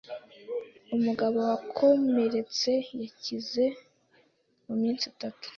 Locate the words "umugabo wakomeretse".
0.95-2.71